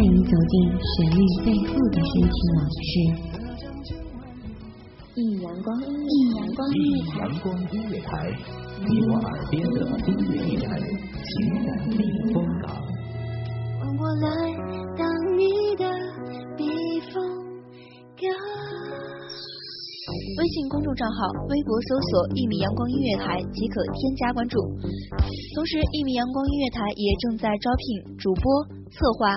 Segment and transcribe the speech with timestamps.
[0.00, 2.80] 带你走进旋律背后的深情往事。
[5.14, 8.10] 一阳光，一阳光音乐台，阳光音乐台，
[8.80, 9.76] 你我耳边的
[10.08, 10.72] 音乐驿站，
[11.20, 11.28] 情
[11.66, 12.00] 感避
[12.32, 12.72] 风港。
[13.98, 14.26] 我来
[14.96, 15.04] 当
[15.36, 15.84] 你的
[16.56, 16.64] 避
[17.12, 17.20] 风
[18.16, 18.24] 港。
[20.38, 24.58] 微信公众账号、微博搜索“一米阳光音乐台”即可添加关注。
[25.54, 29.36] 同时，一米阳光音乐台也正在招聘主播、策划、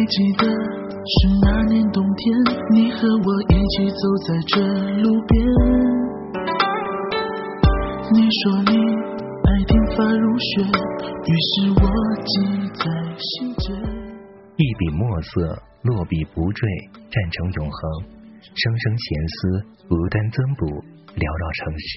[0.00, 2.32] 还记得是那年冬天，
[2.72, 4.56] 你和我一起走在这
[5.02, 5.44] 路边。
[8.10, 8.80] 你说你
[9.44, 11.84] 爱听发如雪，于是我
[12.24, 12.32] 记
[12.80, 12.84] 在
[13.18, 13.76] 心间。
[14.56, 16.66] 一笔墨色，落笔不坠，
[17.10, 18.02] 战成永恒。
[18.40, 20.64] 声声弦思，不单增补，
[21.12, 21.90] 缭绕成诗。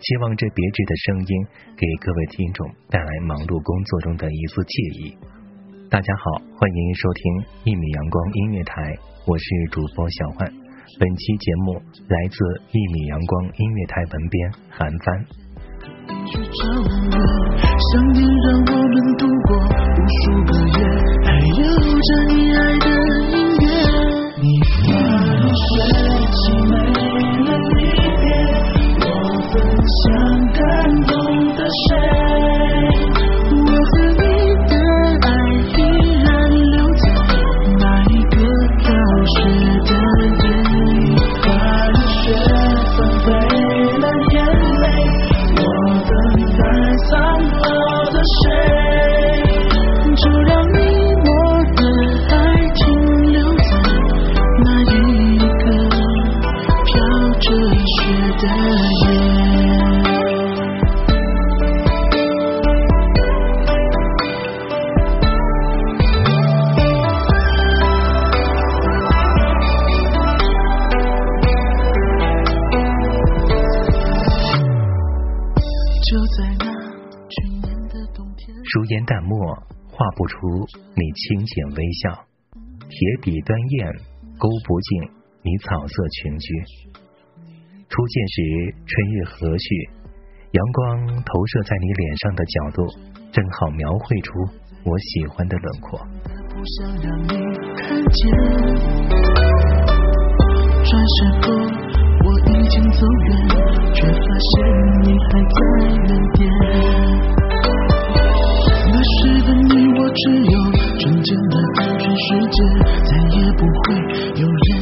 [0.00, 1.46] 希望这别致的声音，
[1.76, 5.14] 给各位听众带来忙碌工作中的一丝惬意。
[5.90, 6.22] 大家好，
[6.54, 7.22] 欢迎收听
[7.64, 8.96] 一米阳光音乐台，
[9.26, 10.48] 我是主播小焕。
[11.00, 12.36] 本期节目来自
[12.70, 15.26] 一米阳光音乐台文编韩帆。
[22.06, 22.86] 你爱的
[23.34, 23.66] 音乐。
[24.38, 24.94] 你发
[25.42, 26.09] 的水
[58.46, 59.08] 的夜。
[76.10, 76.64] 就在那
[77.28, 78.48] 去年的冬天。
[78.64, 79.54] 书烟淡墨，
[79.92, 80.36] 画不出
[80.96, 82.24] 你清浅微笑；
[82.88, 83.94] 铁笔端砚，
[84.38, 85.02] 勾不尽
[85.42, 86.64] 你草色群居。
[87.90, 88.38] 初见时，
[88.86, 89.66] 春日和煦，
[90.54, 92.86] 阳光投射在你脸上的角度，
[93.34, 94.30] 正好描绘出
[94.86, 95.98] 我喜欢的轮廓。
[100.86, 101.50] 转身后
[102.22, 103.58] 我已经走远，
[103.90, 104.54] 却发现
[105.02, 105.58] 你还在
[105.90, 106.46] 原点。
[108.86, 110.54] 那时的你我只有
[110.94, 112.62] 纯真的单纯世界，
[113.02, 113.98] 再也不会
[114.38, 114.79] 有人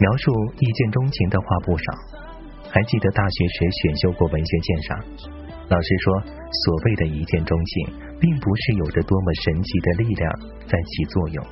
[0.00, 1.84] 描述一见钟情的话不少，
[2.72, 4.98] 还记得大学时选修过文学鉴赏，
[5.68, 6.22] 老师说，
[6.64, 10.32] 所谓的一见钟情，并不是有着多么神奇的力量
[10.66, 11.44] 在起作用，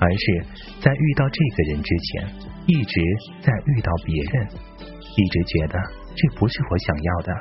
[0.00, 0.46] 而是
[0.80, 2.28] 在遇到这个人之前，
[2.64, 3.00] 一直
[3.42, 4.48] 在遇到别人，
[5.16, 5.78] 一直觉得
[6.16, 7.34] 这不是我想要的，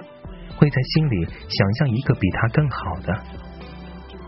[0.58, 3.14] 会在心里想象一个比他更好的，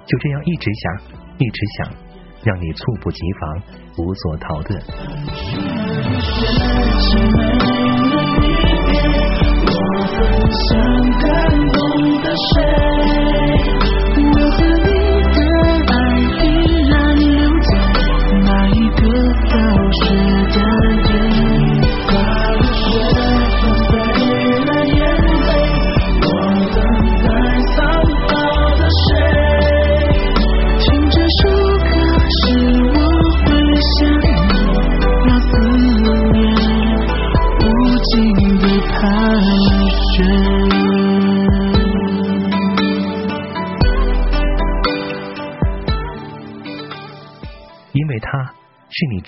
[0.06, 1.02] 就这样一直想，
[1.40, 1.94] 一直想，
[2.46, 3.64] 让你猝不及防，
[3.98, 5.89] 无所逃遁。
[10.10, 10.20] 分
[10.52, 10.68] 享
[11.22, 11.28] 感
[11.72, 13.29] 动的谁？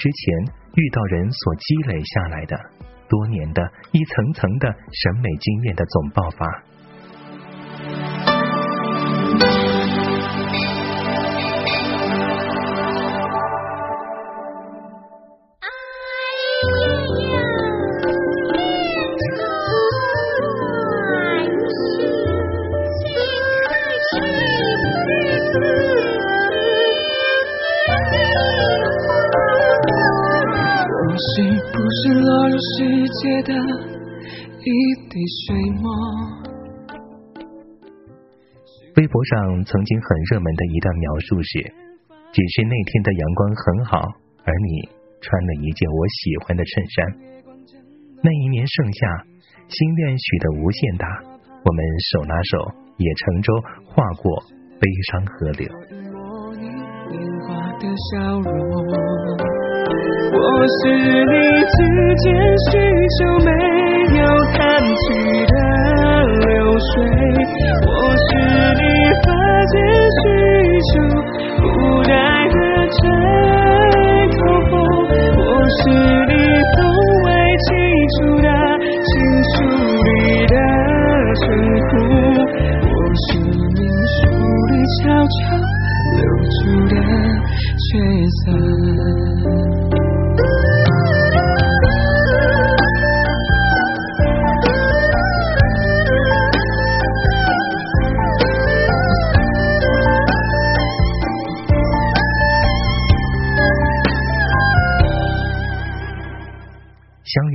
[0.02, 2.58] 之前遇到人所积累下来的
[3.08, 3.62] 多年的
[3.92, 6.48] 一层层的审美经验的总爆发。
[33.44, 34.70] 的一
[35.10, 35.14] 滴
[35.46, 35.84] 水墨。
[38.98, 41.74] 微博上曾经很热门的一段描述是：
[42.34, 44.00] 只是那天的阳光很好，
[44.44, 44.90] 而你
[45.22, 46.98] 穿了一件我喜欢的衬衫。
[48.24, 49.26] 那一年盛夏，
[49.68, 51.08] 心愿许的无限大，
[51.64, 53.54] 我们手拉手，也乘舟
[53.86, 54.44] 划过
[54.80, 55.68] 悲伤河流。
[60.34, 60.80] 我是
[61.26, 61.34] 你
[61.72, 61.76] 指
[62.18, 62.26] 尖
[63.22, 63.52] 有没
[64.20, 65.56] 有叹气的
[66.48, 66.50] 流
[66.90, 67.71] 水，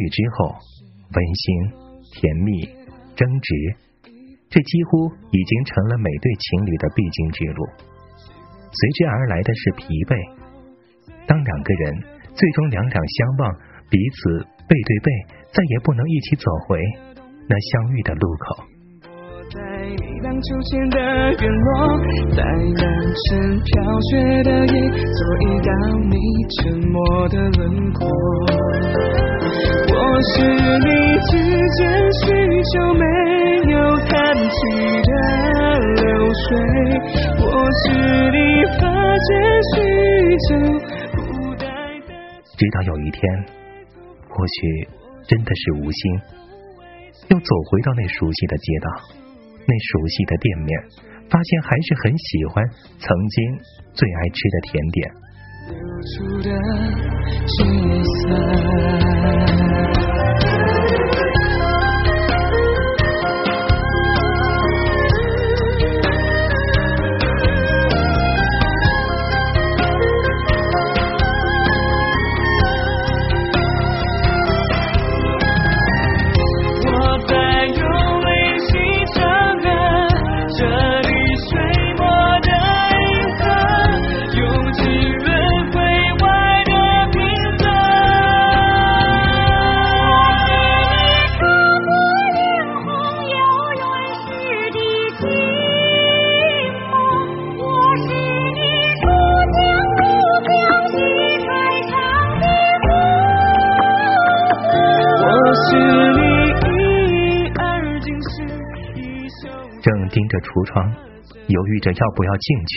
[0.08, 0.54] 之后，
[1.12, 1.44] 温馨、
[2.12, 2.66] 甜蜜、
[3.14, 3.48] 争执，
[4.48, 7.66] 这几乎已经成了每对情侣的必经之路。
[8.70, 10.14] 随之而来的是疲惫。
[11.26, 12.04] 当两个人
[12.34, 13.54] 最终两两相望，
[13.90, 15.10] 彼此背对背，
[15.52, 16.78] 再也不能一起走回
[17.48, 18.75] 那相遇的路口。
[19.56, 19.62] 在
[20.22, 20.98] 荡秋千的
[21.32, 21.96] 院落，
[22.36, 22.84] 在南
[23.24, 23.72] 城飘
[24.02, 24.12] 雪
[24.42, 25.72] 的夜，做一道
[26.10, 26.14] 你
[26.60, 26.60] 沉
[26.90, 28.06] 默的轮廓。
[29.88, 29.96] 我
[30.34, 30.88] 是你
[31.24, 31.32] 指
[31.78, 31.80] 尖
[32.20, 32.24] 许
[32.74, 33.02] 久没
[33.72, 34.58] 有弹起
[35.08, 35.10] 的
[36.04, 36.04] 流
[36.34, 36.44] 水，
[37.40, 37.48] 我
[37.80, 37.84] 是
[38.28, 38.36] 你
[38.78, 38.84] 发
[39.24, 39.28] 间
[39.72, 39.74] 许
[40.50, 40.52] 久
[41.14, 41.16] 不
[41.54, 41.64] 待
[42.06, 42.12] 的。
[42.58, 43.24] 直到有一天，
[44.28, 44.86] 或许
[45.26, 46.20] 真的是无心，
[47.30, 49.25] 又走回到那熟悉的街道。
[49.66, 50.70] 那熟悉的店面，
[51.28, 52.64] 发现还是很喜欢
[52.98, 53.58] 曾经
[53.92, 55.12] 最爱吃的甜点。
[110.36, 110.92] 着橱窗，
[111.48, 112.72] 犹豫着要不要进去。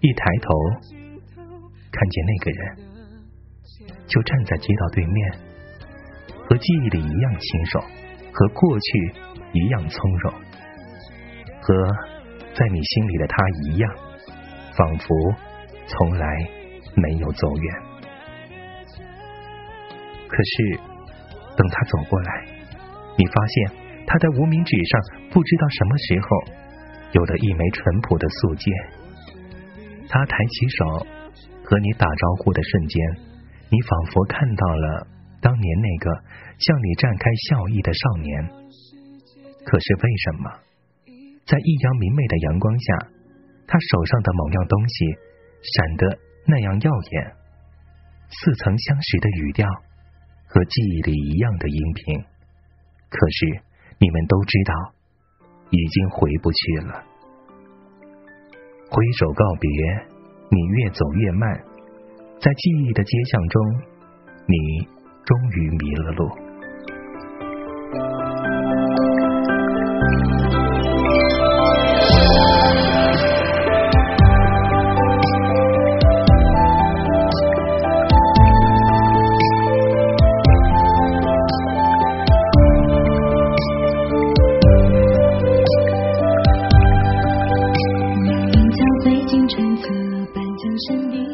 [0.00, 0.48] 一抬头，
[1.92, 2.60] 看见那个人
[4.06, 5.32] 就站在街道对面，
[6.48, 7.80] 和记忆里一样清瘦，
[8.32, 9.14] 和过去
[9.52, 10.32] 一样从容，
[11.60, 11.74] 和
[12.54, 13.94] 在你心里的他一样，
[14.74, 15.14] 仿佛
[15.86, 16.26] 从来
[16.96, 17.74] 没有走远。
[20.28, 20.80] 可是，
[21.56, 22.46] 等他走过来，
[23.18, 23.81] 你发现。
[24.12, 25.00] 他在无名指上
[25.32, 26.28] 不知道什么时候
[27.12, 28.70] 有了一枚淳朴的素戒。
[30.06, 30.84] 他抬起手
[31.64, 33.00] 和你打招呼的瞬间，
[33.70, 35.06] 你仿佛看到了
[35.40, 36.12] 当年那个
[36.60, 38.28] 向你绽开笑意的少年。
[39.64, 40.44] 可是为什么，
[41.48, 43.08] 在异样明媚的阳光下，
[43.64, 45.08] 他手上的某样东西
[45.64, 47.32] 闪得那样耀眼？
[48.28, 49.64] 似曾相识的语调
[50.52, 52.20] 和记忆里一样的音频，
[53.08, 53.71] 可是。
[53.98, 54.92] 你们都知道，
[55.70, 57.02] 已经回不去了。
[58.90, 59.70] 挥手告别，
[60.50, 61.64] 你越走越慢，
[62.40, 63.80] 在记忆的街巷中，
[64.46, 64.88] 你
[65.24, 66.51] 终于迷了路。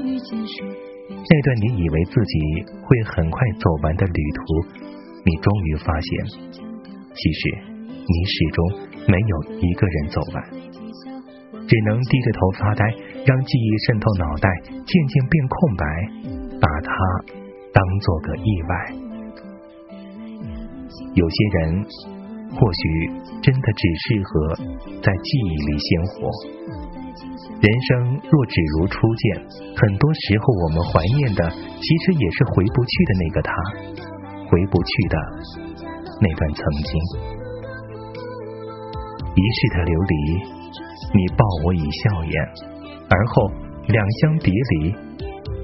[0.09, 4.41] 那段你以为自己会很快走完的旅途，
[5.25, 6.11] 你终于发现，
[7.15, 7.41] 其实
[7.83, 8.59] 你始终
[9.07, 10.43] 没有一个人走完，
[11.67, 12.85] 只能低着头发呆，
[13.27, 15.85] 让记忆渗透脑袋，渐渐变空白，
[16.61, 16.91] 把它
[17.73, 18.73] 当做个意外。
[21.15, 21.85] 有些人
[22.53, 22.81] 或许
[23.43, 24.31] 真的只适合
[25.03, 26.17] 在记忆里鲜活。
[27.59, 29.43] 人生若只如初见，
[29.75, 33.50] 很多时候我们怀念的，其实也是回不去的那个他，
[34.47, 35.19] 回不去的
[36.23, 36.91] 那段曾经。
[39.35, 40.15] 一世的流离，
[41.15, 42.33] 你抱我以笑颜，
[43.11, 43.50] 而后
[43.88, 44.95] 两相别离。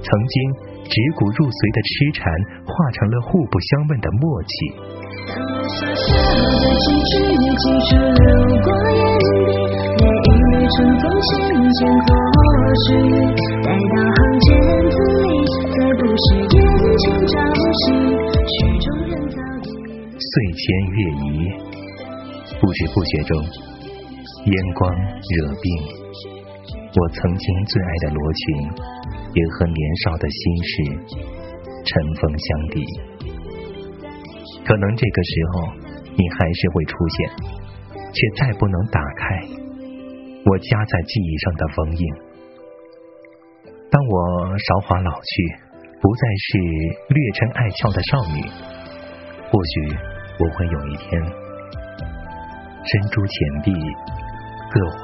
[0.03, 0.37] 曾经
[0.85, 2.23] 指骨入髓的痴缠，
[2.67, 4.55] 化成了互不相问的默契。
[10.75, 12.11] 间或
[12.83, 12.87] 许
[13.63, 14.49] 待到行间
[14.91, 15.27] 字里，
[15.71, 16.57] 再不是眼
[16.99, 17.33] 前朝
[17.81, 17.85] 夕，
[18.51, 19.67] 曲终人早已。
[20.19, 21.27] 岁迁月移，
[22.61, 23.31] 不知不觉中，
[24.47, 25.65] 烟光惹鬓。
[26.97, 28.43] 我曾经最爱的罗裙，
[29.35, 30.73] 也和年少的心事
[31.85, 32.83] 尘封相抵。
[34.67, 35.71] 可能这个时候，
[36.17, 37.31] 你还是会出现，
[38.13, 39.64] 却再不能打开。
[40.47, 42.03] 我夹在记忆上的封印。
[43.91, 45.33] 当我韶华老去，
[46.03, 46.59] 不再是
[47.09, 48.43] 略陈爱俏的少女，
[49.49, 49.97] 或许
[50.39, 51.23] 我会有一天，
[52.85, 53.73] 深珠浅碧，
[54.69, 55.01] 各黄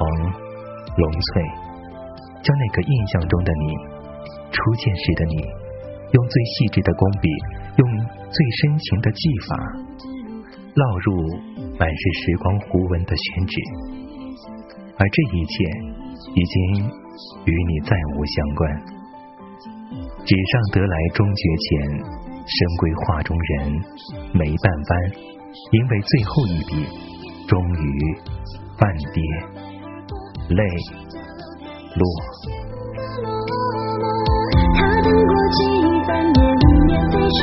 [0.97, 1.41] 龙翠，
[2.43, 3.65] 将那个印象中的你，
[4.51, 5.41] 初见时的你，
[6.11, 7.29] 用最细致的工笔，
[7.77, 7.89] 用
[8.29, 9.57] 最深情的技法，
[10.75, 11.17] 烙入
[11.79, 14.00] 满是时光弧纹的宣纸。
[15.01, 15.53] 而这一切
[16.35, 16.85] 已经
[17.45, 18.61] 与你再无相关。
[20.23, 21.89] 纸上得来终觉浅，
[22.45, 23.81] 身归画中人，
[24.31, 24.91] 没半般，
[25.71, 26.85] 因为最后一笔
[27.47, 27.83] 终于
[28.77, 29.19] 半跌，
[30.49, 30.63] 泪
[31.95, 32.05] 落。
[34.75, 35.59] 他等过几
[36.05, 36.39] 番绵
[36.85, 37.39] 绵飞去，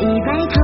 [0.00, 0.61] 一白头，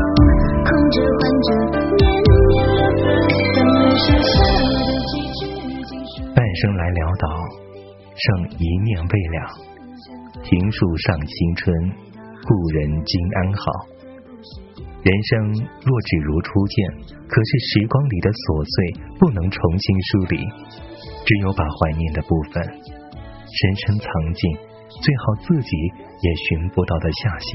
[6.60, 7.26] 生来潦倒，
[8.18, 8.24] 剩
[8.58, 9.38] 一念未了。
[10.42, 11.70] 庭树上新春，
[12.42, 13.62] 故人今安好？
[15.06, 15.54] 人生
[15.86, 16.76] 若只如初见，
[17.30, 18.74] 可是时光里的琐碎
[19.22, 20.42] 不能重新梳理，
[21.22, 24.42] 只有把怀念的部分深深藏进
[24.98, 27.48] 最好自己也寻不到的下戏。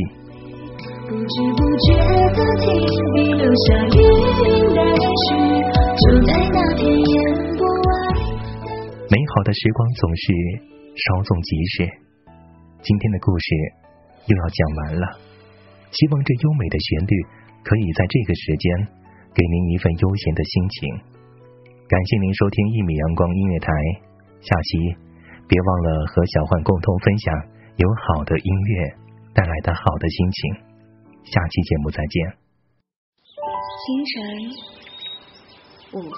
[1.11, 1.99] 不知不觉
[2.31, 2.71] 的提
[3.19, 4.79] 笔留下余韵待
[5.27, 5.35] 续，
[5.99, 7.52] 就在那片烟。
[9.13, 10.25] 美好的时光总是
[10.97, 11.85] 稍纵即逝，
[12.81, 13.45] 今天的故事
[14.25, 15.05] 又要讲完了。
[15.93, 17.13] 希望这优美的旋律
[17.61, 18.65] 可以在这个时间
[19.29, 20.73] 给您一份悠闲的心情。
[21.85, 23.69] 感谢您收听一米阳光音乐台，
[24.41, 24.97] 下期
[25.45, 27.29] 别忘了和小焕共同分享
[27.77, 28.97] 有好的音乐
[29.37, 30.57] 带来的好的心情。
[31.21, 32.33] 下期节目再见。
[33.77, 36.17] 清晨，午后。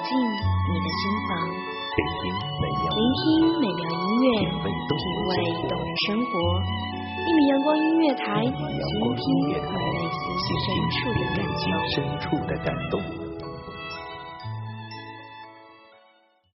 [0.00, 2.22] 进你的心房，聆听。
[2.60, 5.32] 美妙音乐，品味
[5.68, 6.30] 动人生活。
[7.26, 9.24] 一米阳光音乐台，倾听
[11.34, 11.62] 内心
[11.94, 13.23] 深处的感动。